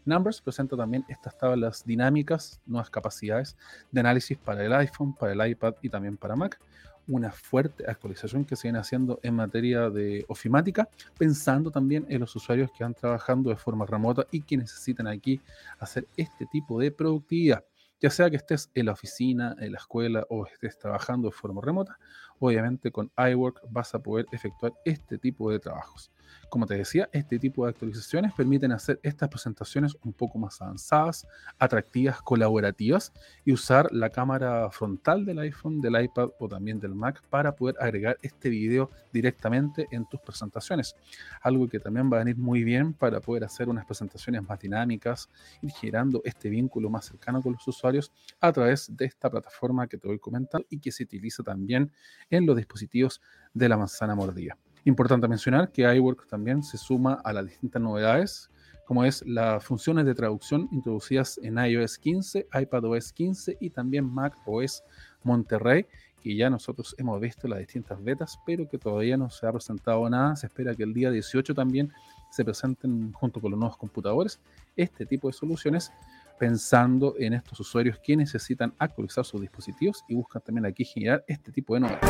[0.06, 3.58] Numbers presenta también estas tablas dinámicas, nuevas capacidades
[3.92, 6.60] de análisis para el iPhone, para el iPad y también para Mac
[7.10, 10.88] una fuerte actualización que se viene haciendo en materia de ofimática,
[11.18, 15.42] pensando también en los usuarios que van trabajando de forma remota y que necesitan aquí
[15.80, 17.66] hacer este tipo de productividad.
[18.00, 21.62] Ya sea que estés en la oficina, en la escuela o estés trabajando de forma
[21.62, 21.98] remota,
[22.40, 26.12] obviamente con iWork vas a poder efectuar este tipo de trabajos.
[26.50, 31.28] Como te decía, este tipo de actualizaciones permiten hacer estas presentaciones un poco más avanzadas,
[31.60, 33.14] atractivas, colaborativas
[33.46, 37.76] y usar la cámara frontal del iPhone, del iPad o también del Mac para poder
[37.80, 40.96] agregar este video directamente en tus presentaciones.
[41.42, 45.30] Algo que también va a venir muy bien para poder hacer unas presentaciones más dinámicas
[45.62, 49.98] y generando este vínculo más cercano con los usuarios a través de esta plataforma que
[49.98, 51.92] te voy comentando y que se utiliza también
[52.30, 53.22] en los dispositivos
[53.54, 54.58] de la manzana mordida.
[54.86, 58.50] Importante mencionar que iWork también se suma a las distintas novedades,
[58.86, 64.84] como es las funciones de traducción introducidas en iOS 15, iPadOS 15 y también macOS
[65.24, 65.86] Monterrey,
[66.24, 70.10] que ya nosotros hemos visto las distintas betas, pero que todavía no se ha presentado
[70.10, 70.36] nada.
[70.36, 71.92] Se espera que el día 18 también
[72.32, 74.40] se presenten junto con los nuevos computadores
[74.76, 75.92] este tipo de soluciones
[76.40, 81.52] pensando en estos usuarios que necesitan actualizar sus dispositivos y buscan también aquí generar este
[81.52, 82.10] tipo de novedades.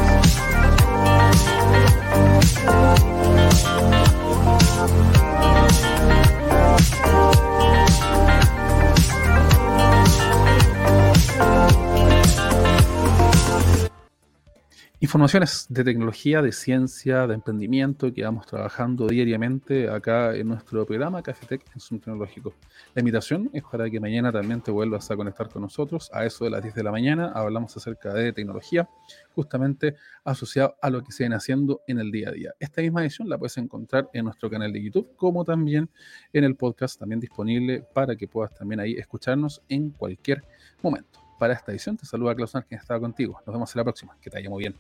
[15.02, 21.24] Informaciones de tecnología, de ciencia, de emprendimiento que vamos trabajando diariamente acá en nuestro programa
[21.24, 22.54] Cafetec en Zoom Tecnológico.
[22.94, 26.44] La invitación es para que mañana también te vuelvas a conectar con nosotros a eso
[26.44, 27.32] de las 10 de la mañana.
[27.34, 28.90] Hablamos acerca de tecnología,
[29.34, 29.96] justamente
[30.26, 32.54] asociado a lo que se viene haciendo en el día a día.
[32.60, 35.90] Esta misma edición la puedes encontrar en nuestro canal de YouTube, como también
[36.34, 40.44] en el podcast, también disponible para que puedas también ahí escucharnos en cualquier
[40.84, 41.19] momento.
[41.40, 43.42] Para esta edición te saluda Klaus quien estaba contigo.
[43.46, 44.18] Nos vemos en la próxima.
[44.22, 44.76] Que te vaya muy bien.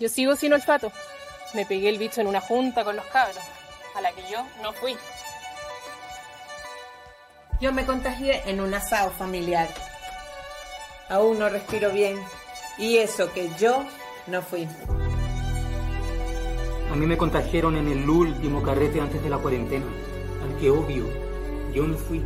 [0.00, 0.92] Yo sigo sin olfato.
[1.54, 3.38] Me pegué el bicho en una junta con los cabros,
[3.94, 4.96] a la que yo no fui.
[7.60, 9.68] Yo me contagié en un asado familiar.
[11.08, 12.18] Aún no respiro bien.
[12.76, 13.86] Y eso que yo
[14.26, 14.68] no fui.
[16.90, 19.86] A mí me contagiaron en el último carrete antes de la cuarentena,
[20.42, 21.06] al que obvio
[21.72, 22.22] yo no fui.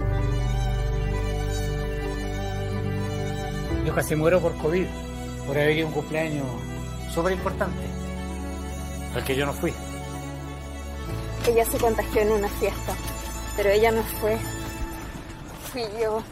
[3.94, 4.86] Casi muero por COVID,
[5.46, 6.46] por haber ido un cumpleaños
[7.12, 7.82] súper importante,
[9.14, 9.74] al que yo no fui.
[11.46, 12.94] Ella se contagió en una fiesta,
[13.56, 14.38] pero ella no fue.
[15.72, 16.22] Fui yo.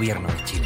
[0.00, 0.59] Gobierno de Chile.